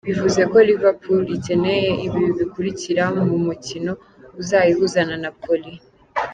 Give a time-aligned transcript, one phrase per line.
[0.07, 3.91] Bivuze ko Liverpool icyeneye ibi bikurikira mu mukino
[4.41, 5.71] uzayihuza na Napoli:.